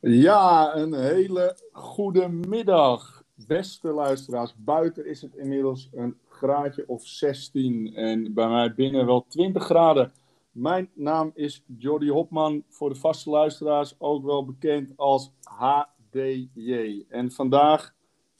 [0.00, 4.54] Ja, een hele goede middag, beste luisteraars.
[4.56, 10.12] Buiten is het inmiddels een graadje of 16 en bij mij binnen wel 20 graden.
[10.50, 17.04] Mijn naam is Jordi Hopman, voor de vaste luisteraars ook wel bekend als HDJ.
[17.08, 17.94] En vandaag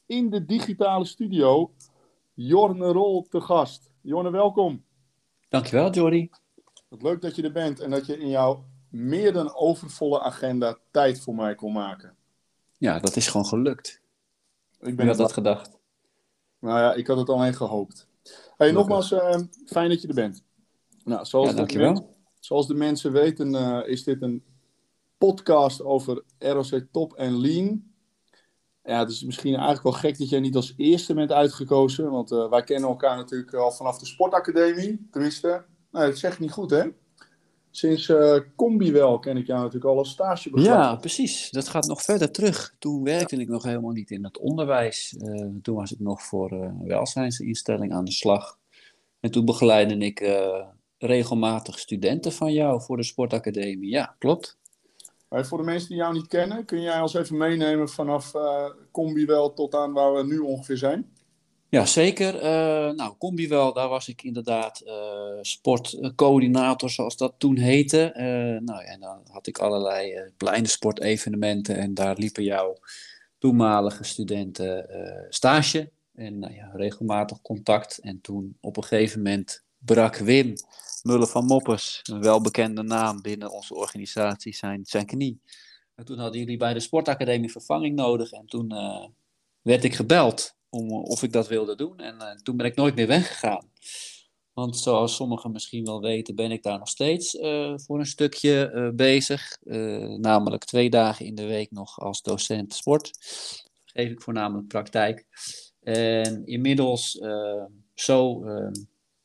[0.05, 1.71] in de digitale studio
[2.41, 3.91] Jorne Rol te gast.
[4.01, 4.83] Jorne, welkom.
[5.49, 6.29] Dankjewel, Jordi.
[6.89, 10.77] Wat leuk dat je er bent en dat je in jouw meer dan overvolle agenda
[10.91, 12.15] tijd voor mij kon maken.
[12.77, 14.01] Ja, dat is gewoon gelukt.
[14.79, 15.77] Ik ben had dat gedacht?
[16.59, 18.07] Nou ja, ik had het alleen gehoopt.
[18.57, 20.43] Hey, nogmaals, uh, fijn dat je er bent.
[21.03, 21.93] Nou, zoals, ja, dankjewel.
[21.93, 22.03] De,
[22.39, 24.43] zoals de mensen weten, uh, is dit een
[25.17, 27.88] podcast over ROC Top en Lean.
[28.89, 32.11] Ja, het is misschien eigenlijk wel gek dat jij niet als eerste bent uitgekozen.
[32.11, 35.07] Want uh, wij kennen elkaar natuurlijk al vanaf de sportacademie.
[35.11, 36.83] Tenminste, nou, dat zeg ik niet goed, hè?
[37.71, 40.83] Sinds uh, Combiwel ken ik jou natuurlijk al als stagebegeleider.
[40.83, 41.49] Ja, precies.
[41.49, 42.75] Dat gaat nog verder terug.
[42.79, 45.15] Toen werkte ik nog helemaal niet in het onderwijs.
[45.17, 48.57] Uh, toen was ik nog voor een welzijnsinstelling aan de slag.
[49.19, 50.19] En toen begeleidde ik
[50.97, 53.89] regelmatig studenten van jou voor de sportacademie.
[53.89, 54.58] Ja, klopt.
[55.29, 58.31] Voor de mensen die jou niet kennen, kun jij ons even meenemen vanaf
[58.91, 61.11] Combiwel tot aan waar we nu ongeveer zijn?
[61.69, 62.35] Ja, zeker.
[62.35, 64.93] Uh, nou, Combiwel, daar was ik inderdaad uh,
[65.41, 68.13] sportcoördinator, zoals dat toen heette.
[68.15, 72.77] Uh, nou, en dan had ik allerlei kleine sportevenementen en daar liepen jouw
[73.37, 74.87] toenmalige studenten
[75.29, 75.91] stage.
[76.15, 77.97] En nou ja, regelmatig contact.
[77.97, 80.53] En toen op een gegeven moment brak Wim
[81.03, 85.41] Mullen van Moppers, een welbekende naam binnen onze organisatie, zijn, zijn knie.
[85.95, 88.73] En toen hadden jullie bij de sportacademie vervanging nodig en toen
[89.61, 91.97] werd ik gebeld om, of ik dat wilde doen.
[91.99, 93.69] En uh, toen ben ik nooit meer weggegaan.
[94.53, 97.37] Want zoals sommigen misschien wel weten, ben ik daar nog steeds
[97.75, 99.57] voor een stukje bezig.
[100.17, 103.11] namelijk twee dagen in de week nog als docent sport.
[103.85, 105.25] Geef ik voornamelijk praktijk.
[105.79, 107.19] En inmiddels
[107.93, 108.43] zo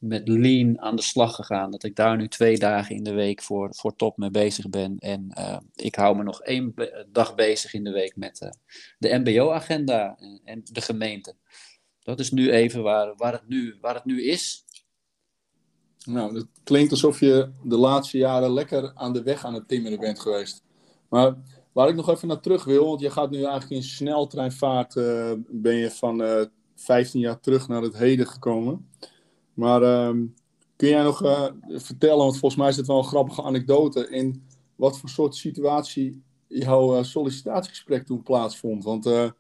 [0.05, 1.71] met Lean aan de slag gegaan.
[1.71, 4.99] Dat ik daar nu twee dagen in de week voor, voor top mee bezig ben.
[4.99, 6.75] En uh, ik hou me nog één
[7.13, 8.51] dag bezig in de week met uh,
[8.99, 11.35] de MBO-agenda en, en, de gemeente.
[12.03, 14.65] Dat is nu even waar, waar, het, nu, waar het nu is.
[16.05, 20.01] Nou, het klinkt alsof je de laatste jaren lekker aan de weg aan het timmeren
[20.01, 20.63] bent geweest.
[21.09, 21.35] Maar
[21.73, 25.33] waar ik nog even naar terug wil, want je gaat nu eigenlijk in sneltreinvaart, uh,
[25.49, 28.89] ben je van 15 jaar terug naar het heden gekomen.
[29.55, 30.35] Maar um,
[30.77, 34.47] kun jij nog uh, vertellen, want volgens mij is het wel een grappige anekdote, in
[34.77, 38.85] wat voor soort situatie jouw uh, sollicitatiegesprek toen plaatsvond?
[38.85, 39.31] Want uh,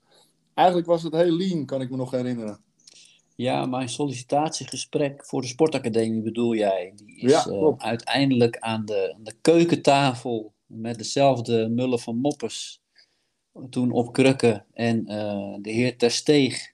[0.54, 2.60] eigenlijk was het heel lean, kan ik me nog herinneren.
[3.36, 6.92] Ja, mijn sollicitatiegesprek voor de sportacademie bedoel jij?
[6.96, 12.80] Die is ja, uiteindelijk aan de, aan de keukentafel met dezelfde mullen van moppers
[13.70, 15.04] toen op krukken en
[15.62, 16.72] de heer Tersteeg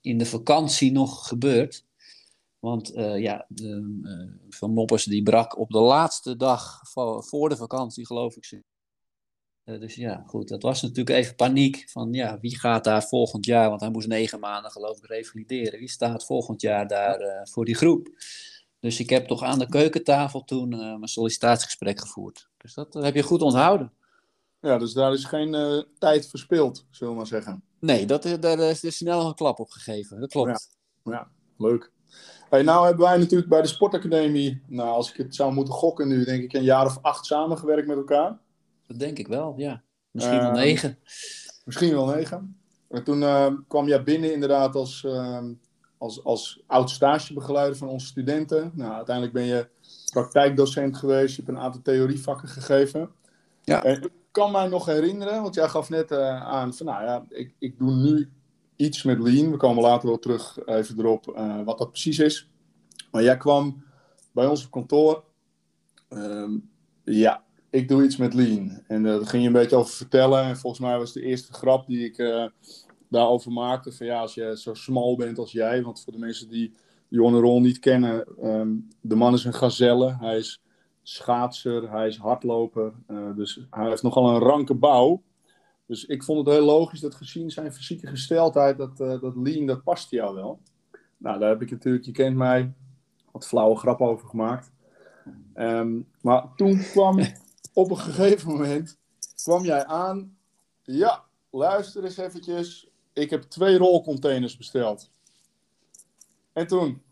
[0.00, 1.84] in de vakantie nog gebeurd.
[2.58, 6.80] Want uh, ja, de, uh, Van Moppers die brak op de laatste dag
[7.20, 8.62] voor de vakantie, geloof ik.
[9.64, 11.90] Uh, dus ja, goed, dat was natuurlijk even paniek.
[11.90, 15.78] Van ja, wie gaat daar volgend jaar, want hij moest negen maanden geloof ik revalideren.
[15.78, 18.08] Wie staat volgend jaar daar voor die groep?
[18.80, 22.48] Dus ik heb toch aan de keukentafel toen mijn sollicitatiegesprek gevoerd.
[22.56, 23.92] Dus dat heb je goed onthouden.
[24.60, 27.62] Ja, dus daar is geen tijd verspild, zullen we maar zeggen.
[27.80, 30.20] Nee, dat, daar is er snel een klap op gegeven.
[30.20, 30.78] Dat klopt.
[31.04, 31.92] Ja, ja leuk.
[32.50, 36.08] Hey, nou hebben wij natuurlijk bij de Sportacademie, nou, als ik het zou moeten gokken
[36.08, 38.38] nu, denk ik een jaar of acht samengewerkt met elkaar.
[38.86, 39.82] Dat denk ik wel, ja.
[40.10, 40.98] Misschien wel ehm, negen.
[41.64, 42.60] Misschien wel negen.
[42.88, 45.38] En toen uh, kwam jij binnen inderdaad als, uh,
[45.98, 48.70] als, als oud stagebegeleider van onze studenten.
[48.74, 49.68] Nou, uiteindelijk ben je
[50.12, 53.10] praktijkdocent geweest, je hebt een aantal theorievakken gegeven.
[53.62, 53.84] Ja.
[53.84, 57.24] En ik kan mij nog herinneren, want jij gaf net uh, aan van nou ja,
[57.28, 58.30] ik, ik doe nu
[58.78, 59.50] iets met Lean.
[59.50, 62.50] We komen later wel terug even erop uh, wat dat precies is.
[63.10, 63.82] Maar jij kwam
[64.32, 65.24] bij ons op kantoor.
[66.08, 66.70] Um,
[67.04, 68.82] ja, ik doe iets met Lean.
[68.86, 70.42] En uh, daar ging je een beetje over vertellen.
[70.42, 72.46] En volgens mij was de eerste grap die ik uh,
[73.08, 73.92] daarover maakte.
[73.92, 75.82] Van ja, als je zo smal bent als jij.
[75.82, 76.72] Want voor de mensen die
[77.08, 78.24] Jonne Rol niet kennen.
[78.44, 80.16] Um, de man is een gazelle.
[80.20, 80.62] Hij is
[81.02, 81.90] schaatser.
[81.90, 82.92] Hij is hardloper.
[83.36, 85.22] dus hij heeft nogal een ranke bouw.
[85.88, 89.66] Dus ik vond het heel logisch dat gezien zijn fysieke gesteldheid, dat, uh, dat lean,
[89.66, 90.60] dat past jou wel.
[91.16, 92.72] Nou, daar heb ik natuurlijk, je kent mij,
[93.32, 94.70] wat flauwe grap over gemaakt.
[95.54, 97.18] Um, maar toen kwam
[97.72, 98.98] op een gegeven moment,
[99.42, 100.36] kwam jij aan,
[100.82, 105.10] ja, luister eens eventjes, ik heb twee rolcontainers besteld.
[106.52, 107.02] En toen?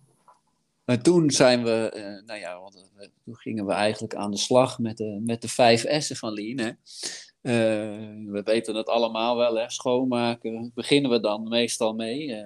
[0.85, 1.91] En toen zijn we,
[2.27, 2.91] nou ja, want,
[3.25, 6.59] toen gingen we eigenlijk aan de slag met de, met de vijf S'en van Lean.
[6.59, 6.71] Hè.
[7.47, 9.71] We weten het allemaal wel, hè.
[9.71, 12.45] schoonmaken beginnen we dan meestal mee.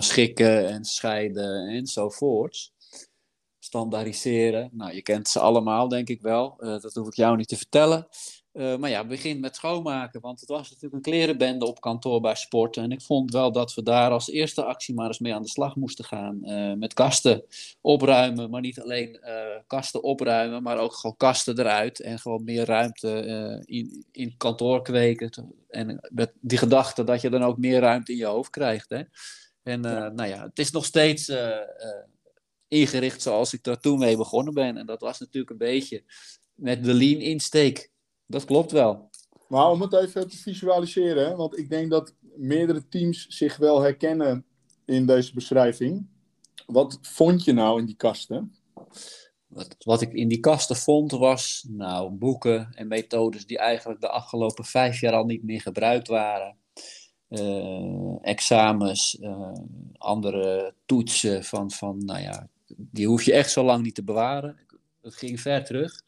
[0.00, 2.72] schikken en scheiden enzovoorts
[3.68, 4.70] standaardiseren.
[4.72, 6.56] Nou, je kent ze allemaal, denk ik wel.
[6.60, 8.08] Uh, dat hoef ik jou niet te vertellen.
[8.52, 12.34] Uh, maar ja, begin met schoonmaken, want het was natuurlijk een klerenbende op kantoor bij
[12.34, 12.76] Sport.
[12.76, 15.48] En ik vond wel dat we daar als eerste actie maar eens mee aan de
[15.48, 16.40] slag moesten gaan.
[16.42, 17.44] Uh, met kasten
[17.80, 19.20] opruimen, maar niet alleen
[19.66, 22.00] kasten opruimen, maar ook gewoon kasten eruit.
[22.00, 25.54] En gewoon meer ruimte in, in kantoor kweken.
[25.68, 28.90] En met die gedachte dat je dan ook meer ruimte in je hoofd krijgt.
[28.90, 29.02] Hè?
[29.62, 31.32] En nou ja, het is nog steeds
[32.68, 34.76] ingericht zoals ik daar toen mee begonnen ben.
[34.76, 36.02] En dat was natuurlijk een beetje
[36.54, 37.90] met de lean insteek.
[38.28, 39.10] Dat klopt wel.
[39.48, 44.44] Maar om het even te visualiseren, want ik denk dat meerdere teams zich wel herkennen
[44.84, 46.06] in deze beschrijving.
[46.66, 48.54] Wat vond je nou in die kasten?
[49.46, 54.08] Wat, wat ik in die kasten vond was nou, boeken en methodes die eigenlijk de
[54.08, 56.56] afgelopen vijf jaar al niet meer gebruikt waren.
[57.28, 59.52] Uh, examens, uh,
[59.92, 64.56] andere toetsen van, van nou ja, die hoef je echt zo lang niet te bewaren.
[65.02, 66.02] Het ging ver terug.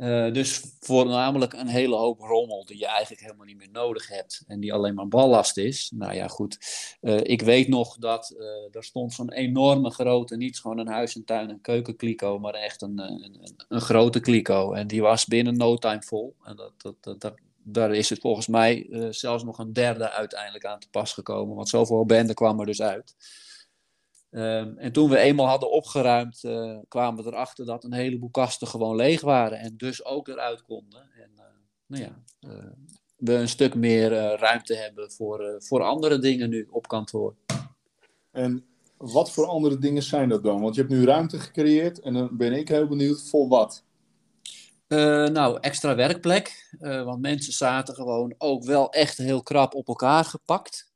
[0.00, 4.42] Uh, dus voornamelijk een hele hoop rommel die je eigenlijk helemaal niet meer nodig hebt
[4.46, 5.92] en die alleen maar ballast is.
[5.94, 6.58] Nou ja, goed.
[7.00, 11.16] Uh, ik weet nog dat uh, er stond zo'n enorme grote, niet gewoon een huis
[11.16, 14.72] en tuin en keukenkliko, maar echt een, een, een, grote kliko.
[14.72, 16.34] En die was binnen no time vol.
[16.44, 20.64] En dat, dat, dat, dat daar is het volgens mij zelfs nog een derde uiteindelijk
[20.64, 23.14] aan te pas gekomen, want zoveel bende kwam er dus uit.
[24.30, 28.66] Um, en toen we eenmaal hadden opgeruimd, uh, kwamen we erachter dat een heleboel kasten
[28.68, 31.00] gewoon leeg waren en dus ook eruit konden.
[31.00, 31.42] En uh,
[31.86, 32.70] nou ja, uh,
[33.16, 37.34] we een stuk meer ruimte hebben voor, voor andere dingen nu op kantoor.
[38.30, 38.64] En
[38.96, 40.60] wat voor andere dingen zijn dat dan?
[40.60, 43.84] Want je hebt nu ruimte gecreëerd en dan ben ik heel benieuwd voor wat.
[45.32, 46.76] nou, extra werkplek.
[46.78, 50.89] want mensen zaten gewoon ook wel echt heel krap op elkaar gepakt.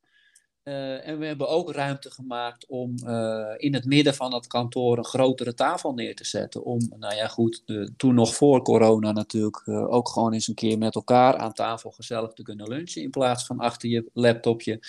[0.65, 4.97] Uh, en we hebben ook ruimte gemaakt om uh, in het midden van het kantoor
[4.97, 6.63] een grotere tafel neer te zetten.
[6.63, 10.55] Om, nou ja, goed, de, toen nog voor corona natuurlijk uh, ook gewoon eens een
[10.55, 13.01] keer met elkaar aan tafel gezellig te kunnen lunchen.
[13.01, 14.79] In plaats van achter je laptopje.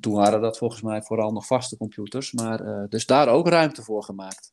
[0.00, 2.32] toen waren dat volgens mij vooral nog vaste computers.
[2.32, 4.52] Maar dus daar ook ruimte voor gemaakt.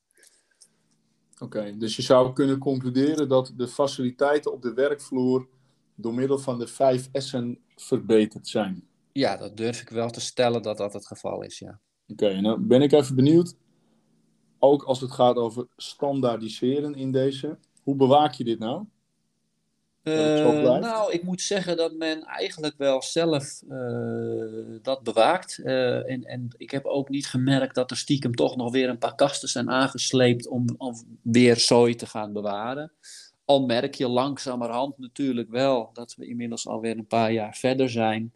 [1.40, 5.48] Oké, dus je zou kunnen concluderen dat de faciliteiten op de werkvloer
[5.96, 8.87] door middel van de vijf S'en verbeterd zijn.
[9.18, 11.80] Ja, dat durf ik wel te stellen dat dat het geval is, ja.
[12.08, 13.56] Oké, okay, nou ben ik even benieuwd,
[14.60, 18.86] ook als het gaat over standaardiseren in deze, hoe bewaak je dit nou?
[20.04, 25.60] Uh, nou, ik moet zeggen dat men eigenlijk wel zelf uh, dat bewaakt.
[25.64, 28.98] Uh, en, en ik heb ook niet gemerkt dat er stiekem toch nog weer een
[28.98, 32.92] paar kasten zijn aangesleept om, om weer zooi te gaan bewaren.
[33.46, 38.34] Al merk je langzamerhand natuurlijk wel dat we inmiddels alweer een paar jaar verder zijn.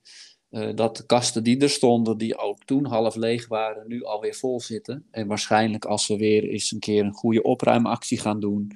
[0.51, 4.35] Uh, dat de kasten die er stonden, die ook toen half leeg waren, nu alweer
[4.35, 5.05] vol zitten.
[5.11, 8.71] En waarschijnlijk als we weer eens een keer een goede opruimactie gaan doen,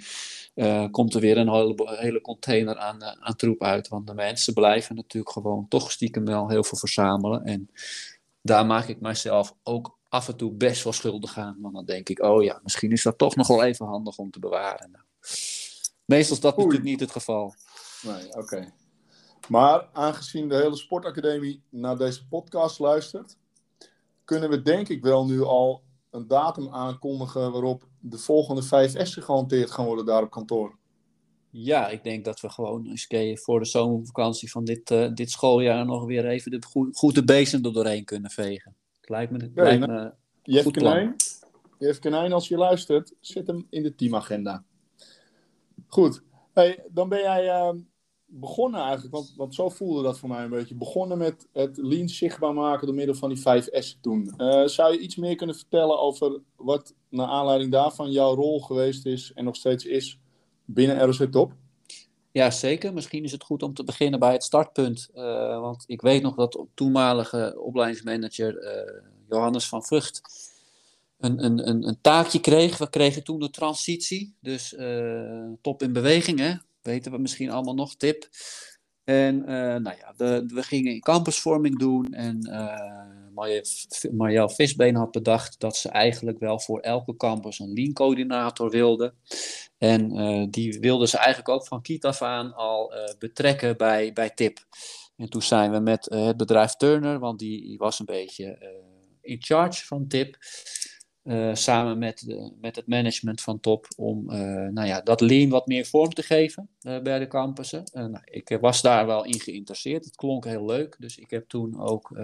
[0.56, 3.88] uh, komt er weer een hele, hele container aan, uh, aan troep uit.
[3.88, 7.44] Want de mensen blijven natuurlijk gewoon toch stiekem wel heel veel verzamelen.
[7.44, 7.69] En
[8.42, 11.57] daar maak ik mijzelf ook af en toe best wel schuldig aan.
[11.62, 14.32] Want dan denk ik, oh ja, misschien is dat toch nog wel even handig om
[14.32, 14.91] te bewaren.
[14.91, 15.03] Nou,
[16.05, 16.65] meestal is dat Oei.
[16.65, 17.53] natuurlijk niet het geval.
[18.01, 18.39] Nee, oké.
[18.39, 18.72] Okay.
[19.47, 23.37] Maar aangezien de hele sportacademie naar deze podcast luistert,
[24.23, 29.71] kunnen we denk ik wel nu al een datum aankondigen waarop de volgende 5S gehanteerd
[29.71, 30.77] gaan worden daar op kantoor.
[31.49, 33.07] Ja, ik denk dat we gewoon eens
[33.43, 37.73] voor de zomervakantie van dit, uh, dit schooljaar nog weer even de goede beesten er
[37.73, 38.75] doorheen kunnen vegen.
[38.99, 41.15] Het lijkt me, ja, lijkt me Jeff goed Konijn,
[41.79, 44.63] Jeff Konijn, als je luistert, zet hem in de teamagenda.
[45.87, 46.23] Goed,
[46.53, 47.45] hey, dan ben jij...
[47.45, 47.79] Uh,
[48.27, 50.75] begonnen eigenlijk, want, want zo voelde dat voor mij een beetje.
[50.75, 54.34] Begonnen met het lean zichtbaar maken door middel van die 5 S toen.
[54.38, 59.05] Uh, zou je iets meer kunnen vertellen over wat naar aanleiding daarvan jouw rol geweest
[59.05, 60.20] is en nog steeds is
[60.65, 61.53] binnen ROC Top?
[62.32, 62.94] Ja, zeker.
[62.94, 65.10] Misschien is het goed om te beginnen bij het startpunt.
[65.15, 70.22] Uh, want ik weet nog dat toenmalige opleidingsmanager uh, Johannes van Vught
[71.17, 72.77] een, een, een, een, taakje kreeg.
[72.77, 74.75] We kregen toen de transitie, dus
[75.62, 76.39] top in beweging.
[76.39, 76.53] Hè?
[76.86, 78.30] Weten we misschien allemaal nog, tip.
[79.04, 80.13] En uh, nou ja,
[80.48, 86.60] we gingen in campusvorming doen en uh, Marjel Visbeen had bedacht dat ze eigenlijk wel
[86.60, 89.13] voor elke campus een lean-coördinator wilde.
[89.77, 94.30] En uh, die wilde ze eigenlijk ook van kiet af aan al betrekken bij, bij
[94.30, 94.65] TIP.
[95.15, 98.74] En toen zijn we met het bedrijf Turner, want die, die was een beetje
[99.22, 100.38] in charge van TIP.
[101.53, 104.25] Samen met, de, met het management van Top om
[104.74, 107.84] nou ja, dat lean wat meer vorm te geven bij de campussen.
[107.94, 110.05] Nou, ik was daar wel in geïnteresseerd.
[110.05, 110.96] Het klonk heel leuk.
[111.00, 112.17] Dus ik heb toen ook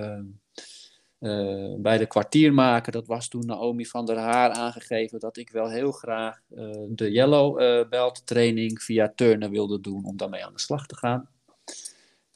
[1.77, 5.91] bij de kwartiermaker, dat was toen Naomi van der Haar aangegeven dat ik wel heel
[5.91, 6.41] graag
[6.89, 7.57] de Yellow
[7.89, 11.29] Belt training via Turner wilde doen om daarmee aan de slag te gaan.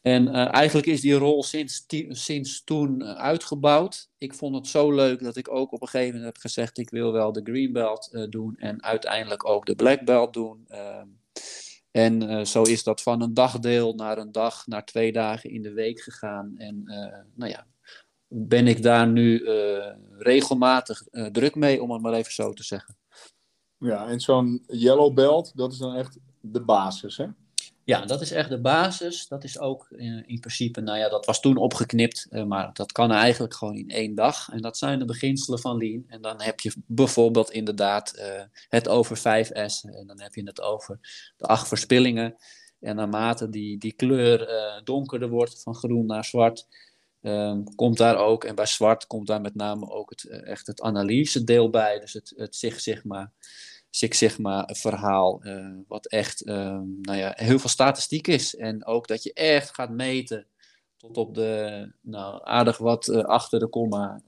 [0.06, 4.10] En eigenlijk is die rol sinds, sinds toen uitgebouwd.
[4.18, 6.90] Ik vond het zo leuk dat ik ook op een gegeven moment heb gezegd: ik
[6.90, 10.66] wil wel de Green Belt doen en uiteindelijk ook de Black Belt doen.
[10.68, 11.08] Ehm,
[11.92, 15.74] en zo is dat van een dagdeel naar een dag, naar twee dagen in de
[15.74, 16.54] week gegaan.
[16.58, 16.84] En
[17.36, 17.68] nou ja,
[18.28, 19.50] ben ik daar nu
[20.18, 22.98] regelmatig druk mee, om het maar even zo te zeggen.
[23.78, 27.28] Ja, en zo'n yellow belt, dat is dan echt de basis, hè?
[27.86, 29.28] Ja, dat is echt de basis.
[29.28, 32.92] Dat is ook in, in principe, nou ja, dat was toen opgeknipt, uh, maar dat
[32.92, 34.50] kan eigenlijk gewoon in één dag.
[34.50, 36.04] En dat zijn de beginselen van Lean.
[36.08, 38.14] En dan heb je bijvoorbeeld inderdaad
[38.70, 39.84] het over 5S.
[39.84, 41.00] En dan heb je het over
[41.38, 42.36] de acht verspillingen.
[42.80, 44.50] En naarmate die, die kleur
[44.84, 46.68] donkerder wordt, van groen naar zwart,
[47.26, 50.68] Um, komt daar ook, en bij zwart komt daar met name ook het, eh, echt
[50.68, 52.00] het analyse deel bij.
[52.00, 53.32] Dus het, het Six Sigma,
[53.96, 58.56] Six Sigma verhaal, uh, wat echt um, nou ja, heel veel statistiek is.
[58.56, 60.48] En ook dat je echt gaat meten
[60.98, 64.22] tot op de, nou aardig wat uh, achter de komma,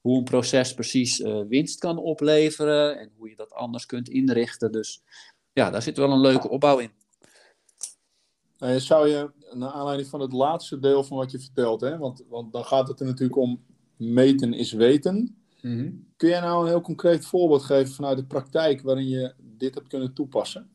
[0.00, 4.72] hoe een proces precies winst kan opleveren en hoe je dat anders kunt inrichten.
[4.72, 5.02] Dus
[5.52, 6.90] ja, daar zit wel een leuke opbouw in.
[8.80, 11.98] zou je naar aanleiding van het laatste deel van wat je vertelt, hè?
[11.98, 13.64] Want, want dan gaat het er natuurlijk om
[13.96, 15.41] meten is weten.
[15.62, 15.90] Mhm.
[16.16, 19.88] Kun jij nou een heel concreet voorbeeld geven vanuit de praktijk waarin je dit hebt
[19.88, 20.70] kunnen toepassen?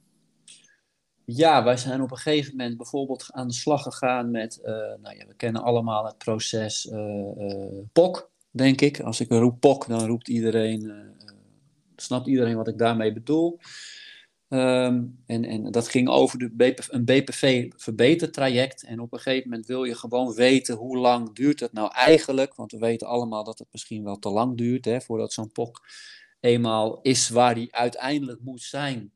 [1.25, 4.65] Ja, wij zijn op een gegeven moment bijvoorbeeld aan de slag gegaan met, uh,
[5.01, 6.98] nou ja, we kennen allemaal het proces uh,
[7.38, 9.00] uh, POC, denk ik.
[9.00, 10.94] Als ik roep POC, dan roept iedereen,
[11.96, 13.60] snapt iedereen wat ik daarmee bedoel.
[14.49, 18.83] Ehm, en, en dat ging over de een BPV-verbetertraject.
[18.83, 22.55] En op een gegeven moment wil je gewoon weten hoe lang duurt het nou eigenlijk.
[22.55, 25.87] Want we weten allemaal dat het misschien wel te lang duurt hè, voordat zo'n POC
[26.39, 29.11] eenmaal is waar die uiteindelijk moet zijn.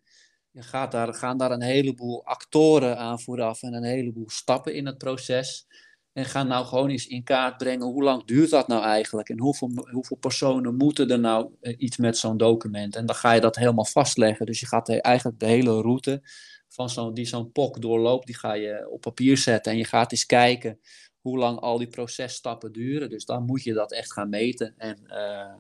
[0.52, 4.86] Je gaat daar, gaan daar een heleboel actoren aan vooraf en een heleboel stappen in
[4.86, 5.68] het proces.
[6.14, 9.40] En ga nou gewoon eens in kaart brengen hoe lang duurt dat nou eigenlijk en
[9.40, 12.96] hoeveel, hoeveel personen moeten er nou eh, iets met zo'n document.
[12.96, 14.46] En dan ga je dat helemaal vastleggen.
[14.46, 16.22] Dus je gaat eigenlijk de hele route
[16.68, 19.72] van zo'n die zo'n POC doorloopt, die ga je op papier zetten.
[19.72, 20.80] En je gaat eens kijken
[21.22, 23.10] hoe lang al die processtappen duren.
[23.10, 24.74] Dus dan moet je dat echt gaan meten.
[24.78, 25.54] En uh,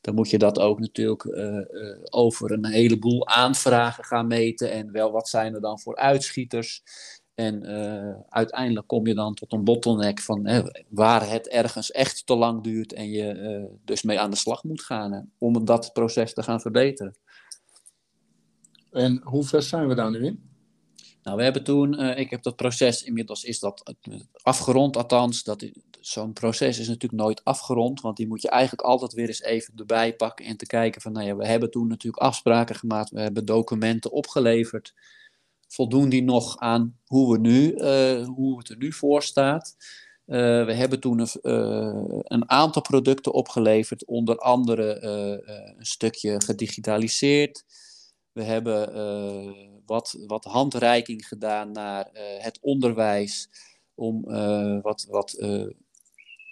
[0.00, 1.60] dan moet je dat ook natuurlijk uh,
[2.10, 4.70] over een heleboel aanvragen gaan meten.
[4.70, 6.82] En wel wat zijn er dan voor uitschieters.
[7.34, 12.26] En uh, uiteindelijk kom je dan tot een bottleneck van hè, waar het ergens echt
[12.26, 15.92] te lang duurt en je uh, dus mee aan de slag moet gaan om dat
[15.92, 17.16] proces te gaan verbeteren.
[18.90, 20.52] En hoe ver zijn we daar nu in?
[21.22, 23.94] Nou, we hebben toen, uh, ik heb dat proces, inmiddels is dat
[24.42, 25.42] afgerond althans.
[25.42, 29.42] Dat, zo'n proces is natuurlijk nooit afgerond, want die moet je eigenlijk altijd weer eens
[29.42, 33.10] even erbij pakken en te kijken van, nou ja, we hebben toen natuurlijk afspraken gemaakt,
[33.10, 34.94] we hebben documenten opgeleverd
[35.74, 39.76] voldoen die nog aan hoe, we nu, uh, hoe het er nu voor staat.
[40.26, 45.02] Uh, we hebben toen een, uh, een, aantal producten opgeleverd, onder andere
[45.78, 47.64] een stukje gedigitaliseerd.
[48.32, 48.92] We hebben
[49.86, 53.48] wat, wat handreiking gedaan naar het onderwijs
[53.94, 54.24] om
[54.82, 55.36] wat, wat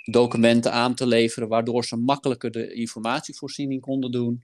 [0.05, 4.43] documenten aan te leveren, waardoor ze makkelijker de informatievoorziening konden doen.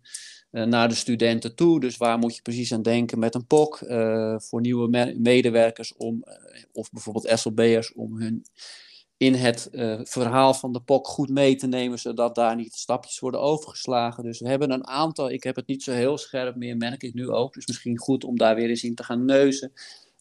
[0.50, 1.80] Eh, naar de studenten toe.
[1.80, 5.96] Dus waar moet je precies aan denken met een POC uh, voor nieuwe me medewerkers
[5.96, 6.34] om, uh,
[6.72, 8.46] of bijvoorbeeld SLB'ers om hun
[9.16, 9.68] in het
[10.02, 14.24] verhaal van de POC goed mee te nemen, zodat daar niet stapjes worden overgeslagen.
[14.24, 17.14] Dus we hebben een aantal, ik heb het niet zo heel scherp meer, merk ik
[17.14, 19.72] nu ook, dus misschien goed om daar weer eens in te gaan neuzen.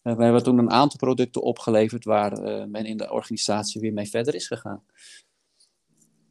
[0.02, 4.34] we hebben toen een aantal producten opgeleverd waar men in de organisatie weer mee verder
[4.34, 4.82] is gegaan.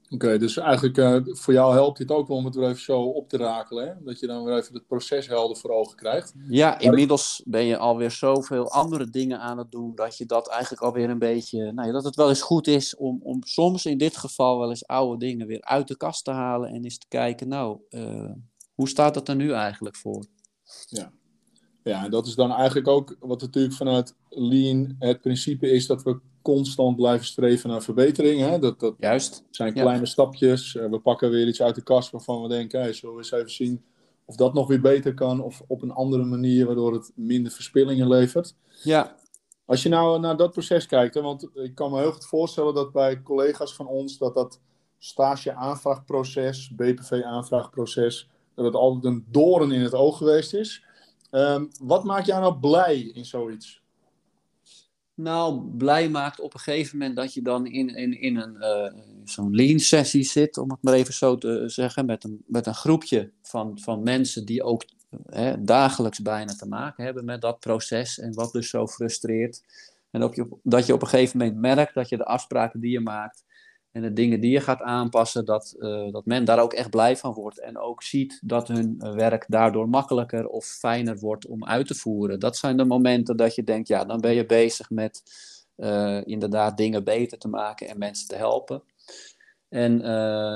[0.09, 3.01] Oké, dus eigenlijk uh, voor jou helpt het ook wel om het weer even zo
[3.01, 3.87] op te rakelen.
[3.87, 3.93] Hè?
[4.03, 6.33] Dat je dan weer even het proces helder voor ogen krijgt.
[6.49, 9.95] Ja, inmiddels ben je alweer zoveel andere dingen aan het doen.
[9.95, 11.71] Dat je dat eigenlijk alweer een beetje.
[11.71, 14.69] Nou ja, dat het wel eens goed is om, om soms in dit geval wel
[14.69, 16.69] eens oude dingen weer uit de kast te halen.
[16.69, 18.31] En eens te kijken, nou, uh,
[18.73, 20.25] hoe staat dat er nu eigenlijk voor?
[20.85, 21.11] Ja.
[21.83, 26.03] Ja, en dat is dan eigenlijk ook wat natuurlijk vanuit Lean het principe is dat
[26.03, 26.19] we
[26.53, 28.41] constant blijven streven naar verbetering.
[28.41, 28.59] Hè?
[28.59, 29.43] Dat, dat Juist.
[29.49, 30.75] zijn kleine stapjes.
[30.75, 33.31] Eh, we pakken weer iets uit de kast waarvan we denken, hey, zullen we eens
[33.31, 33.85] even zien
[34.25, 38.07] of dat nog weer beter kan of op een andere manier waardoor het minder verspillingen
[38.07, 38.55] levert.
[38.83, 39.15] Ja.
[39.65, 42.73] Als je nou naar dat proces kijkt, hè, want ik kan me heel goed voorstellen
[42.73, 44.59] dat bij collega's van ons dat dat
[44.97, 50.83] stage-aanvraagproces, BPV-aanvraagproces, dat het altijd een doorn in het oog geweest is.
[51.31, 53.81] Ehm, wat maakt jou nou blij in zoiets?
[55.17, 59.01] Nou, blij maakt op een gegeven moment dat je dan in, in, in een, uh,
[59.23, 63.31] zo'n lean-sessie zit, om het maar even zo te zeggen, met een, met een groepje
[63.41, 64.83] van, van mensen die ook
[65.25, 69.63] hè, dagelijks bijna te maken hebben met dat proces en wat dus zo frustreert.
[70.11, 72.99] En je, dat je op een gegeven moment merkt dat je de afspraken die je
[72.99, 73.43] maakt,
[73.97, 77.17] en de dingen die je gaat aanpassen, dat, uh, dat men daar ook echt blij
[77.17, 77.59] van wordt.
[77.59, 81.95] En ook ziet dat hun eh, werk daardoor makkelijker of fijner wordt om uit te
[81.95, 82.39] voeren.
[82.39, 85.23] Dat zijn de momenten dat je denkt, ja, dan ben je bezig met
[85.77, 88.83] uh, inderdaad dingen beter te maken en mensen te helpen.
[89.69, 89.97] En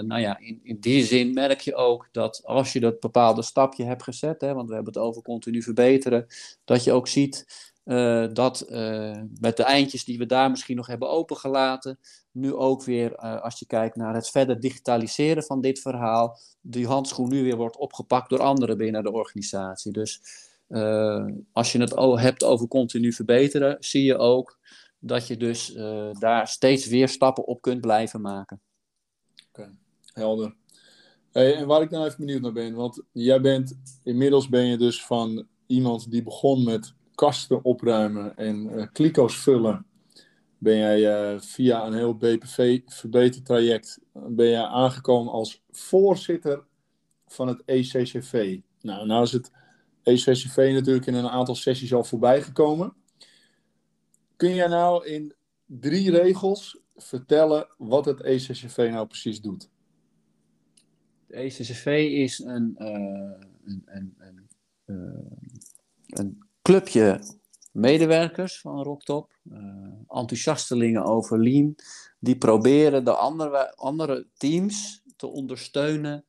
[0.08, 3.84] nou ja, in, in die zin merk je ook dat als je dat bepaalde stapje
[3.84, 6.26] hebt gezet, hè, want we hebben het over continu verbeteren,
[6.66, 10.88] dat je ook ziet uh, dat uh, met de eindjes die we daar misschien nog
[10.88, 12.00] hebben opengelaten,
[12.32, 16.88] nu ook weer, uh, als je kijkt naar het verder digitaliseren van dit verhaal, die
[16.88, 19.92] handschoen nu weer wordt opgepakt door anderen binnen de organisatie.
[19.92, 20.22] Dus
[21.52, 24.60] als je het hebt over continu verbeteren, zie je ook
[25.00, 25.74] dat je dus
[26.20, 28.62] daar steeds weer stappen op kunt blijven maken.
[29.50, 29.76] Oké,
[30.14, 30.56] helder.
[31.32, 35.06] En waar ik nou even benieuwd naar ben, want jij bent, inmiddels ben je dus
[35.06, 39.86] van iemand die begon met kasten opruimen en uh, kliko's vullen,
[40.58, 46.64] ben jij uh, via een heel BPV-verbetertraject ben jij aangekomen als voorzitter
[47.28, 48.60] van het ECCV.
[48.82, 49.52] Nou, nou is het
[50.04, 52.94] ECCV natuurlijk in een aantal sessies al voorbij gekomen.
[54.36, 55.34] Kun jij nou in
[55.66, 59.70] drie regels vertellen wat het ECCV nou precies doet?
[61.28, 64.48] Het ECCV is een, een, een,
[66.08, 67.20] een clubje
[67.72, 69.58] medewerkers van Rocktop, uh,
[70.08, 71.76] enthousiastelingen over Lean,
[72.20, 76.26] die proberen de andere, andere teams te ondersteunen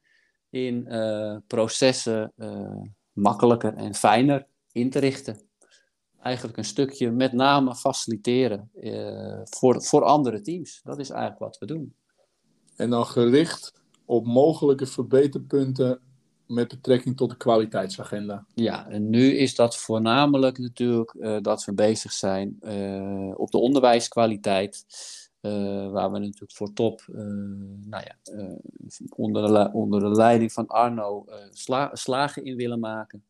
[0.51, 2.81] in uh, processen uh,
[3.13, 5.41] makkelijker en fijner in te richten.
[6.21, 8.71] Eigenlijk een stukje met name faciliteren
[9.45, 10.81] voor, voor andere teams.
[10.85, 11.95] Dat is eigenlijk wat we doen.
[12.77, 16.01] En dan gericht op mogelijke verbeterpunten
[16.53, 18.47] met betrekking tot de kwaliteitsagenda?
[18.55, 23.59] Ja, en nu is dat voornamelijk natuurlijk uh, dat we bezig zijn uh, op de
[23.59, 24.87] onderwijskwaliteit.
[25.41, 28.17] Uh, waar we natuurlijk voor top, nou ja,
[29.17, 33.25] onder, de, leiding van Arno sla, slagen in willen maken.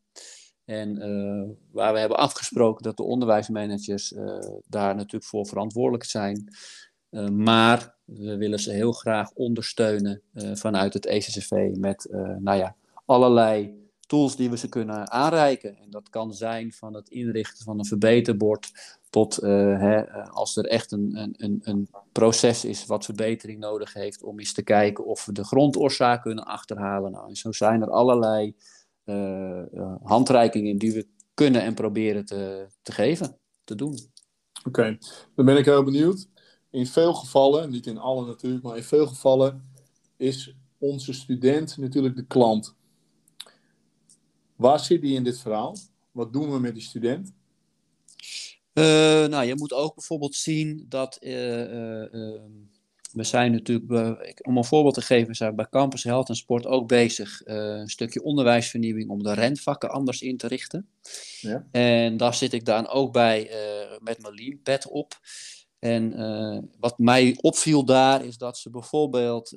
[0.65, 0.97] En
[1.71, 4.13] waar we hebben afgesproken dat de onderwijsmanagers
[4.67, 6.55] daar natuurlijk voor verantwoordelijk zijn.
[7.31, 10.21] maar we willen ze heel graag ondersteunen
[10.53, 12.07] vanuit het ECCV met,
[12.39, 15.77] nou ja, allerlei tools die we ze kunnen aanreiken.
[15.77, 18.71] En dat kan zijn van het inrichten van een verbeterbord
[19.09, 23.93] tot uh, hè, eh, als er echt een, een, een proces is wat verbetering nodig
[23.93, 27.11] heeft om eens te kijken of we de grondoorzaak kunnen achterhalen.
[27.11, 28.55] Nou, en zo zijn er allerlei
[29.05, 33.97] uh, handreikingen die we kunnen en proberen te, te geven, te doen.
[34.59, 34.97] Oké, okay.
[35.35, 36.27] dan ben ik heel benieuwd.
[36.69, 39.71] In veel gevallen, niet in alle natuurlijk, maar in veel gevallen
[40.17, 42.75] is onze student natuurlijk de klant.
[44.55, 45.77] Waar zit die in dit verhaal?
[46.11, 47.33] Wat doen we met die student?
[48.73, 48.83] Uh,
[49.25, 52.41] nou, je moet ook bijvoorbeeld zien dat uh, uh,
[53.11, 56.87] we zijn natuurlijk, om een voorbeeld te geven, zijn bij Campus Health en Sport ook
[56.87, 60.87] bezig een stukje onderwijsvernieuwing om de rentvakken anders in te richten.
[61.41, 61.67] Ja.
[61.71, 63.51] En daar zit ik dan ook bij
[63.99, 65.19] met mijn leanpad op.
[65.79, 69.49] En wat mij opviel daar is dat ze bijvoorbeeld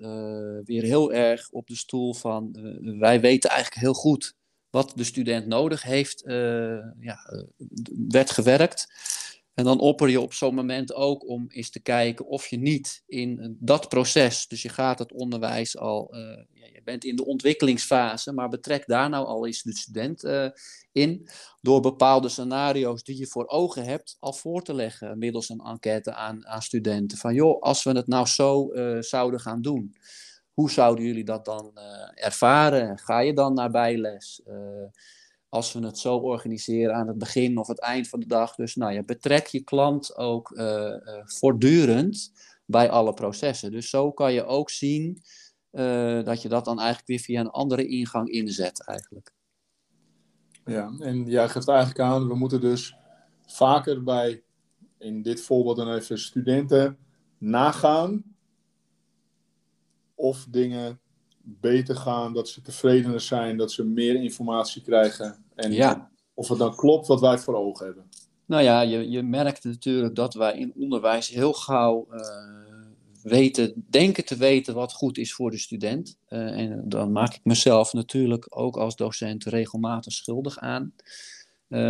[0.64, 2.56] weer heel erg op de stoel van
[2.98, 4.34] wij weten eigenlijk heel goed
[4.76, 6.34] wat de student nodig heeft, uh,
[7.00, 7.42] ja, uh,
[8.08, 8.86] werd gewerkt.
[9.54, 13.02] En dan opper je op zo'n moment ook om eens te kijken of je niet
[13.06, 16.20] in dat proces, dus je gaat het onderwijs al, uh,
[16.52, 20.24] ja, je bent in de ontwikkelingsfase, maar betrek daar nou al eens de student
[20.92, 21.28] in,
[21.60, 26.14] door bepaalde scenario's die je voor ogen hebt, al voor te leggen middels een enquête
[26.14, 27.18] aan, aan studenten.
[27.18, 29.94] Van joh, als we het nou zo zouden gaan doen.
[30.56, 32.98] Hoe zouden jullie dat dan uh, ervaren?
[32.98, 34.40] Ga je dan naar bijles?
[34.46, 34.56] Uh,
[35.48, 38.54] als we het zo organiseren aan het begin of het eind van de dag.
[38.54, 42.32] Dus nou ja, betrek je klant ook uh, voortdurend
[42.64, 43.70] bij alle processen.
[43.70, 45.22] Dus zo kan je ook zien
[46.24, 49.32] dat je dat dan eigenlijk weer via een andere ingang inzet eigenlijk.
[50.64, 52.96] Ja, en jij geeft eigenlijk aan, we moeten dus
[53.46, 54.42] vaker bij,
[54.98, 56.98] in dit voorbeeld dan even studenten,
[57.38, 58.35] nagaan
[60.16, 61.00] of dingen
[61.42, 65.44] beter gaan, dat ze tevredener zijn, dat ze meer informatie krijgen.
[65.54, 66.10] En ja.
[66.34, 68.04] of het dan klopt wat wij voor ogen hebben.
[68.46, 72.06] Nou ja, je, je merkt natuurlijk dat wij in onderwijs heel gauw.
[72.10, 72.20] Uh,
[73.22, 76.18] weten, denken te weten wat goed is voor de student.
[76.26, 80.94] en dan maak ik mezelf natuurlijk ook als docent regelmatig schuldig aan.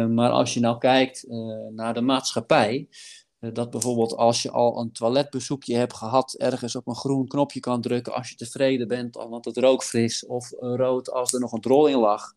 [0.09, 1.25] maar als je nou kijkt
[1.71, 2.89] naar de maatschappij,
[3.39, 7.81] dat bijvoorbeeld als je al een toiletbezoekje hebt gehad, ergens op een groen knopje kan
[7.81, 11.61] drukken als je tevreden bent, want het rook fris, of rood als er nog een
[11.61, 12.35] drol in lag,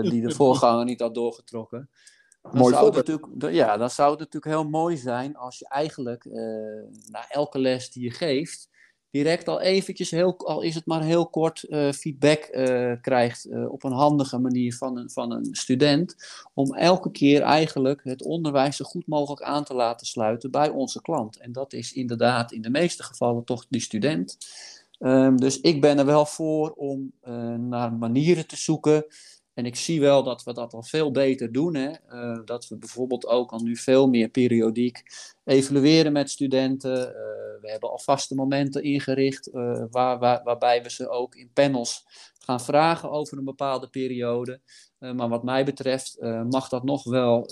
[0.00, 1.90] die de voorganger niet had doorgetrokken.
[2.42, 6.24] Dan zou het natuurlijk, ja, dan zou het natuurlijk heel mooi zijn als je eigenlijk
[6.24, 6.34] uh,
[7.10, 8.68] na elke les die je geeft,
[9.12, 13.84] direct al eventjes, heel, al is het maar heel kort, uh, feedback uh, krijgt op
[13.84, 16.16] een handige manier van een, van een student.
[16.54, 21.02] Om elke keer eigenlijk het onderwijs zo goed mogelijk aan te laten sluiten bij onze
[21.02, 21.36] klant.
[21.36, 24.38] En dat is inderdaad in de meeste gevallen toch die student.
[24.98, 27.12] Um, dus ik ben er wel voor om
[27.68, 29.04] naar manieren te zoeken
[29.54, 31.74] en ik zie wel dat we dat al veel beter doen.
[31.74, 31.92] Hè?
[32.08, 35.02] Uh, dat we bijvoorbeeld ook al nu veel meer periodiek
[35.44, 36.98] evalueren met studenten.
[36.98, 37.14] Uh,
[37.60, 42.04] we hebben al vaste momenten ingericht uh, waar, waar, waarbij we ze ook in panels
[42.38, 44.60] gaan vragen over een bepaalde periode.
[44.98, 47.50] maar wat mij betreft mag dat nog wel,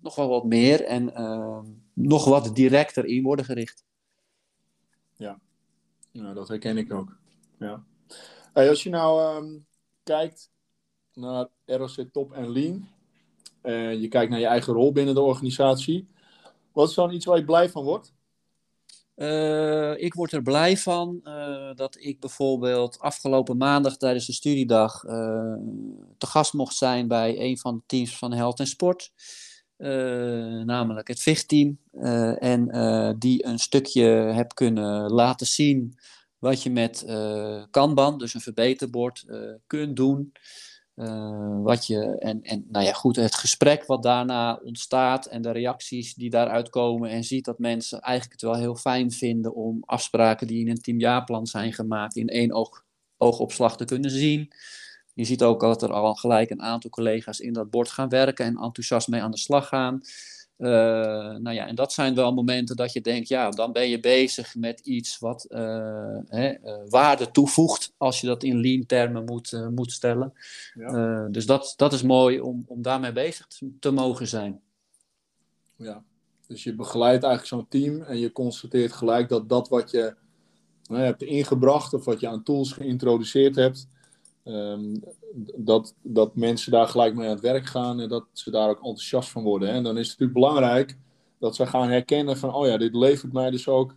[0.00, 1.12] nog wel wat meer en
[1.94, 3.84] nog wat directer in worden gericht.
[5.16, 5.40] Ja,
[6.12, 7.16] nou, dat herken ik ook.
[7.58, 7.84] Ja.
[8.52, 9.66] Als je nou um,
[10.02, 10.50] kijkt
[11.14, 12.88] naar ROC Top en Lean.
[13.60, 16.08] En je kijkt naar je eigen rol binnen de organisatie.
[16.72, 18.12] Wat is dan iets waar je blij van wordt?
[19.16, 25.04] Uh, ik word er blij van uh, dat ik bijvoorbeeld afgelopen maandag tijdens de studiedag
[25.04, 25.10] uh,
[26.18, 29.12] te gast mocht zijn bij een van de teams van Health en Sport.
[30.64, 31.78] namelijk het VIG-team.
[32.38, 35.98] en die een stukje heb kunnen laten zien
[36.38, 37.04] wat je met
[37.70, 39.24] Kanban, dus een verbeterbord,
[39.66, 40.32] kunt doen.
[41.02, 45.50] Uh, wat je, en, en nou ja, goed, het gesprek wat daarna ontstaat en de
[45.50, 49.82] reacties die daaruit komen en ziet dat mensen eigenlijk het wel heel fijn vinden om
[49.84, 52.84] afspraken die in een teamjaarplan zijn gemaakt in één oog,
[53.16, 54.52] oogopslag te kunnen zien.
[55.14, 58.44] Je ziet ook dat er al gelijk een aantal collega's in dat bord gaan werken
[58.44, 60.00] en enthousiast mee aan de slag gaan.
[60.62, 60.68] Uh,
[61.36, 64.54] nou ja, en dat zijn wel momenten dat je denkt, ja, dan ben je bezig
[64.54, 69.68] met iets wat uh, hè, uh, waarde toevoegt, als je dat in lean termen moet,
[69.74, 70.32] moet stellen.
[70.74, 71.28] Ja.
[71.28, 74.60] dus dat, dat is mooi om, om daarmee bezig te, te mogen zijn.
[75.76, 76.02] Ja,
[76.46, 80.14] dus je begeleidt eigenlijk zo'n team en je constateert gelijk dat dat wat je
[80.84, 83.86] nou, hebt ingebracht of wat je aan tools geïntroduceerd hebt,
[84.44, 85.02] Um,
[85.56, 88.76] dat, dat mensen daar gelijk mee aan het werk gaan en dat ze daar ook
[88.76, 89.68] enthousiast van worden.
[89.68, 89.74] Hè?
[89.74, 90.96] En dan is het natuurlijk belangrijk
[91.38, 93.94] dat ze gaan herkennen van, oh ja, dit levert mij dus ook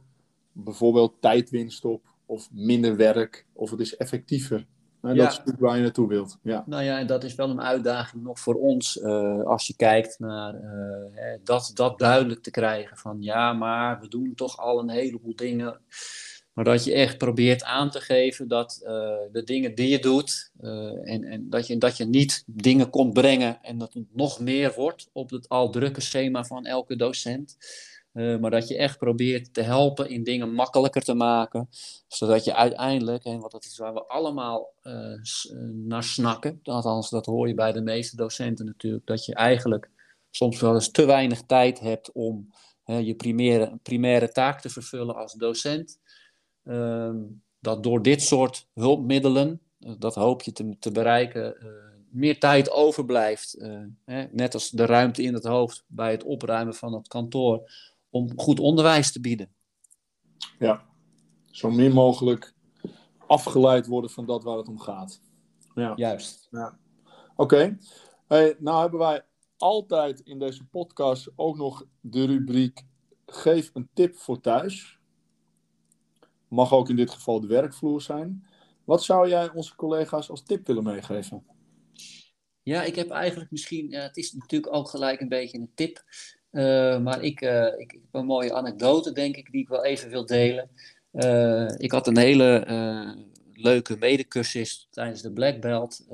[0.51, 4.65] bijvoorbeeld tijdwinst op, of minder werk, of het is effectiever.
[5.01, 5.21] En ja.
[5.23, 6.37] Dat is natuurlijk waar je naartoe wilt.
[6.41, 6.63] Ja.
[6.65, 10.19] Nou ja, en dat is wel een uitdaging nog voor ons, uh, als je kijkt
[10.19, 14.89] naar uh, dat, dat duidelijk te krijgen van, ja, maar we doen toch al een
[14.89, 15.79] heleboel dingen
[16.55, 18.89] maar dat je echt probeert aan te geven dat uh,
[19.31, 23.13] de dingen die je doet, uh, en, en dat, je, dat je niet dingen komt
[23.13, 27.57] brengen en dat het nog meer wordt op het al drukke schema van elke docent.
[28.13, 31.69] Uh, maar dat je echt probeert te helpen in dingen makkelijker te maken.
[32.07, 34.73] Zodat je uiteindelijk, en wat dat is waar we allemaal
[35.71, 39.89] naar snakken, althans dat hoor je bij de meeste docenten natuurlijk, dat je eigenlijk
[40.29, 42.53] soms wel eens te weinig tijd hebt om
[42.85, 45.99] je primaire, primaire taak te vervullen als docent.
[46.65, 47.17] Ehm,
[47.59, 51.69] dat door dit soort hulpmiddelen, eh, dat hoop je te, te bereiken, uh,
[52.09, 53.57] meer tijd overblijft.
[53.57, 57.71] Uh, hè, net als de ruimte in het hoofd bij het opruimen van het kantoor,
[58.09, 59.53] om goed onderwijs te bieden.
[60.59, 60.83] Ja,
[61.45, 62.53] zo min mogelijk
[63.27, 65.21] afgeleid worden van dat waar het om gaat.
[65.75, 65.93] Ja.
[65.95, 66.47] Juist.
[66.51, 66.77] Ja.
[67.35, 67.77] Oké, okay.
[68.27, 69.25] hey, nou hebben wij
[69.57, 72.85] altijd in deze podcast ook nog de rubriek
[73.25, 74.94] Geef een tip voor thuis.
[76.55, 78.45] Mag ook in dit geval de werkvloer zijn.
[78.83, 81.45] Wat zou jij onze collega's als tip willen meegeven?
[82.63, 86.03] Ja, ik heb eigenlijk misschien, ja, het is natuurlijk ook gelijk een beetje een tip.
[86.51, 89.83] Uh, maar ik, uh, ik, ik, heb een mooie anekdote, denk ik, die ik wel
[89.83, 90.69] even wil delen.
[91.77, 92.65] Ik had een hele
[93.53, 96.07] leuke medecursist tijdens de Black Belt,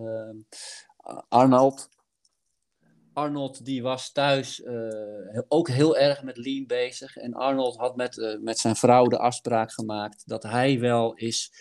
[1.29, 1.89] Arnold.
[3.13, 7.17] Arnold die was thuis uh, ook heel erg met lean bezig.
[7.17, 11.53] En Arnold had met, uh, met zijn vrouw de afspraak gemaakt dat hij wel eens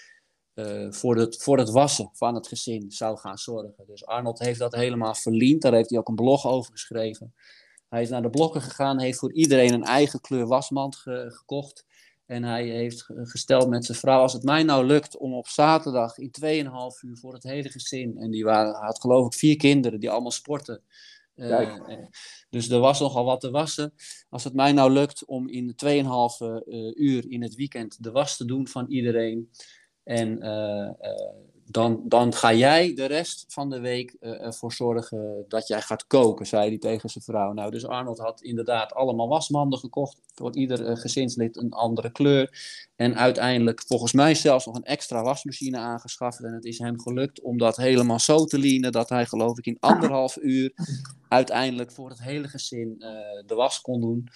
[0.54, 3.84] uh, voor, het, voor het wassen van het gezin zou gaan zorgen.
[3.86, 5.62] Dus Arnold heeft dat helemaal verliend.
[5.62, 7.34] Daar heeft hij ook een blog over geschreven.
[7.88, 11.84] Hij is naar de blokken gegaan, heeft voor iedereen een eigen kleur wasmand ge gekocht.
[12.26, 16.18] En hij heeft gesteld met zijn vrouw: Als het mij nou lukt om op zaterdag
[16.18, 16.50] in 2,5
[17.00, 18.18] uur voor het hele gezin.
[18.18, 20.82] En die waren, had geloof ik vier kinderen die allemaal sporten
[22.50, 23.94] dus er was nogal wat te wassen.
[24.29, 25.88] Als het mij nou lukt om in 2,5
[26.94, 29.50] uur in het weekend de was te doen van iedereen.
[30.03, 30.38] En
[31.70, 36.06] dan, dan ga jij de rest van de week uh, ervoor zorgen dat jij gaat
[36.06, 37.52] koken, zei hij tegen zijn vrouw.
[37.52, 42.59] Nou, dus Arnold had inderdaad allemaal wasmanden gekocht, voor ieder uh, gezinslid een andere kleur.
[42.96, 46.44] En uiteindelijk volgens mij zelfs nog een extra wasmachine aangeschaft.
[46.44, 49.66] En het is hem gelukt om dat helemaal zo te lienen dat hij geloof ik
[49.66, 50.72] in anderhalf uur
[51.28, 53.09] uiteindelijk voor het hele gezin uh,
[53.46, 54.28] de was kon doen.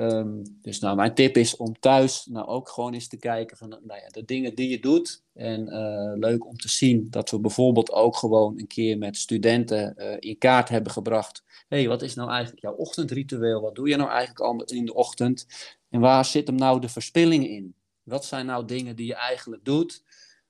[0.00, 3.68] Um, dus nou, mijn tip is om thuis nou ook gewoon eens te kijken van
[3.68, 5.22] nou ja, de dingen die je doet.
[5.34, 9.94] En uh, leuk om te zien dat we bijvoorbeeld ook gewoon een keer met studenten
[9.96, 11.42] uh, in kaart hebben gebracht.
[11.68, 13.60] Hé, hey, wat is nou eigenlijk jouw ochtendritueel?
[13.60, 15.46] Wat doe je nou eigenlijk al in de ochtend?
[15.90, 17.74] En waar zit hem nou de verspilling in?
[18.02, 20.02] Wat zijn nou dingen die je eigenlijk doet,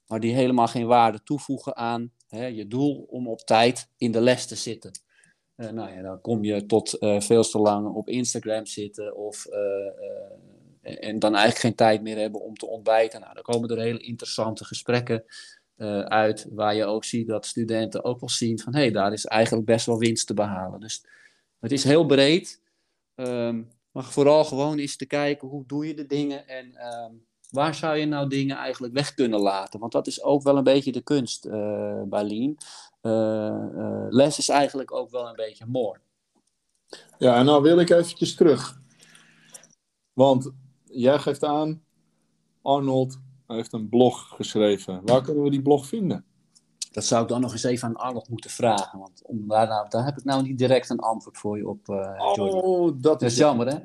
[0.06, 4.20] maar die helemaal geen waarde toevoegen aan hè, je doel om op tijd in de
[4.20, 5.00] les te zitten?
[5.58, 9.46] Uh, nou ja, dan kom je tot uh, veel te lang op Instagram zitten of,
[9.46, 13.20] uh, en dan eigenlijk geen tijd meer hebben om te ontbijten.
[13.20, 15.24] Nou, dan komen er hele interessante gesprekken
[16.04, 19.24] uit waar je ook ziet dat studenten ook wel zien van hé, hey, daar is
[19.24, 20.80] eigenlijk best wel winst te behalen.
[20.80, 21.04] Dus
[21.60, 22.62] het is heel breed,
[23.14, 27.74] um, maar vooral gewoon eens te kijken hoe doe je de dingen en um, waar
[27.74, 29.80] zou je nou dingen eigenlijk weg kunnen laten?
[29.80, 31.48] Want dat is ook wel een beetje de kunst
[32.08, 32.56] bij Lean.
[33.02, 36.00] Uh, les is eigenlijk ook wel een beetje mooi.
[37.18, 38.80] Ja, en nou wil ik eventjes terug.
[40.12, 40.50] Want
[40.84, 41.82] jij geeft aan,
[42.62, 45.00] Arnold heeft een blog geschreven.
[45.04, 46.24] Waar kunnen we die blog vinden?
[46.90, 48.98] Dat zou ik dan nog eens even aan Arnold moeten vragen.
[48.98, 51.88] Want om, daar, nou, daar heb ik nou niet direct een antwoord voor je op.
[51.88, 53.78] Uh, oh, dat is, jammer, hè?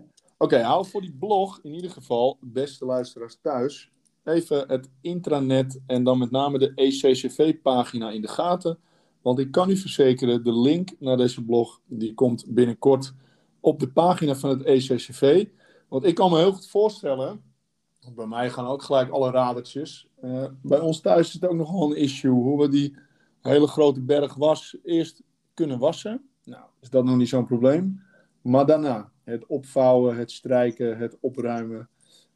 [0.44, 3.92] Oké, hou voor die blog in ieder geval, beste luisteraars thuis,
[4.24, 8.80] even het intranet en dan met name de ECCV-pagina in de gaten.
[9.22, 13.14] Want ik kan u verzekeren, de link naar deze blog die komt binnenkort
[13.60, 15.48] op de pagina van het ECCV.
[15.88, 17.42] Want ik kan me heel goed voorstellen,
[18.16, 20.08] bij mij gaan ook gelijk alle radertjes.
[20.24, 22.98] Uh, bij ons thuis is het ook nogal een issue hoe we die
[23.42, 25.22] hele grote berg was eerst
[25.54, 26.30] kunnen wassen.
[26.44, 28.02] Nou, is dat nog niet zo'n probleem.
[28.42, 31.90] Maar daarna, het opvouwen, het strijken, het opruimen.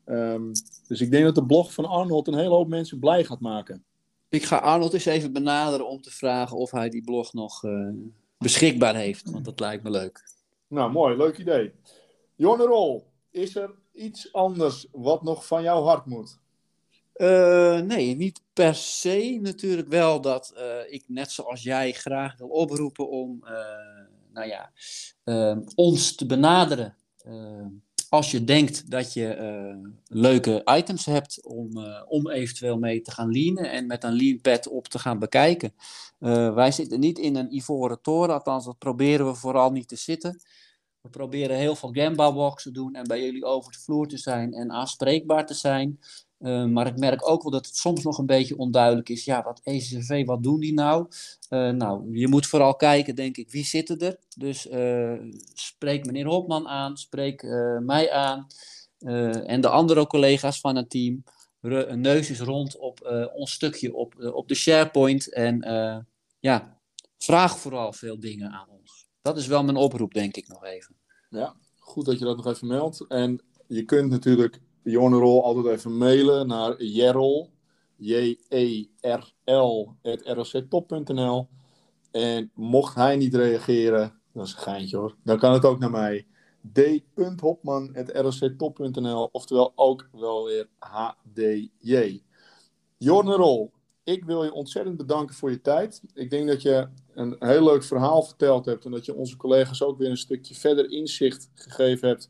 [0.05, 0.51] Um,
[0.87, 3.83] dus ik denk dat de blog van Arnold een hele hoop mensen blij gaat maken.
[4.29, 7.89] Ik ga Arnold eens even benaderen om te vragen of hij die blog nog uh,
[8.37, 9.31] beschikbaar heeft.
[9.31, 10.31] Want dat lijkt me leuk.
[10.67, 11.17] Nou, mooi.
[11.17, 11.73] Leuk idee.
[12.35, 16.39] Jonne Rol, is er iets anders wat nog van jouw hart moet?
[17.15, 19.39] Uh, nee, niet per se.
[19.41, 23.43] Natuurlijk wel dat uh, ik net zoals jij graag wil oproepen om
[24.37, 24.71] nou ja,
[25.75, 26.95] ons te benaderen
[28.09, 33.11] als je denkt dat je uh, leuke items hebt om, uh, om eventueel mee te
[33.11, 35.73] gaan leanen en met een lean pad op te gaan bekijken.
[36.19, 39.95] Uh, wij zitten niet in een ivoren toren, althans dat proberen we vooral niet te
[39.95, 40.41] zitten.
[41.01, 44.17] We proberen heel veel Gamba walks te doen en bij jullie over de vloer te
[44.17, 45.99] zijn en aanspreekbaar te zijn.
[46.39, 49.25] Uh, maar ik merk ook wel dat het soms nog een beetje onduidelijk is.
[49.25, 51.07] Ja, wat ECV, wat doen die nou?
[51.49, 54.19] Uh, nou, je moet vooral kijken, denk ik, wie zitten er?
[54.37, 55.13] Dus uh,
[55.53, 57.43] spreek meneer Hopman aan, spreek
[57.79, 58.47] mij aan
[59.45, 61.23] en de andere collega's van het team.
[61.61, 65.33] Een neus is rond op ons stukje op, op de SharePoint.
[65.33, 65.59] En
[66.39, 66.79] ja,
[67.17, 69.07] vraag vooral veel dingen aan ons.
[69.21, 70.95] Dat is wel mijn oproep, denk ik nog even.
[71.29, 73.07] Ja, goed dat je dat nog even meldt.
[73.07, 74.59] En je kunt natuurlijk
[74.91, 76.83] Jonerol altijd even mailen naar
[77.95, 81.47] J-E-R-L, rlctop.nl.
[82.11, 85.91] En mocht hij niet reageren, dat is een geintje hoor, dan kan het ook naar
[85.91, 86.27] mij.
[86.73, 92.21] d.hopman.rlctop.nl, oftewel ook wel weer HDJ.
[92.97, 93.71] Jornerol,
[94.03, 96.01] ik wil je ontzettend bedanken voor je tijd.
[96.13, 99.83] Ik denk dat je een heel leuk verhaal verteld hebt en dat je onze collega's
[99.83, 102.29] ook weer een stukje verder inzicht gegeven hebt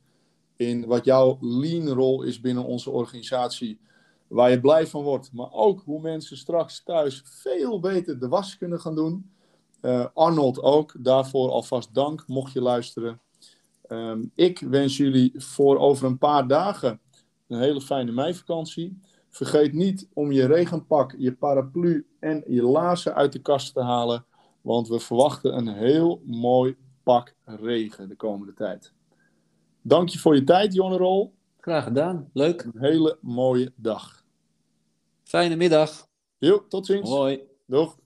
[0.58, 3.80] in wat jouw lean rol is binnen onze organisatie.
[4.28, 5.34] Waar je blij van wordt.
[5.34, 9.32] Maar ook hoe mensen straks thuis veel beter de was kunnen gaan doen.
[9.82, 10.96] Uh, Arnold ook.
[11.00, 13.20] Daarvoor alvast dank, mocht je luisteren.
[13.90, 17.00] Um, ik wens jullie voor over een paar dagen
[17.48, 19.00] een hele fijne meivakantie.
[19.30, 24.26] Vergeet niet om je regenpak, je paraplu en je laarzen uit de kast te halen.
[24.62, 28.94] Want we verwachten een heel mooi pak regen de komende tijd.
[29.82, 31.34] Dank je voor je tijd, Jonne Rol.
[31.60, 32.30] Graag gedaan.
[32.34, 32.64] Leuk.
[32.64, 34.24] Een hele mooie dag.
[35.24, 36.08] Fijne middag.
[36.38, 37.10] Jo, tot ziens.
[37.10, 37.42] Mooi.
[37.66, 37.98] Doeg.